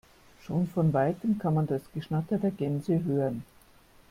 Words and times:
Schon 0.41 0.65
von 0.67 0.91
weitem 0.93 1.37
kann 1.37 1.53
man 1.53 1.67
das 1.67 1.83
Geschnatter 1.93 2.39
der 2.39 2.49
Gänse 2.49 3.03
hören. 3.03 3.43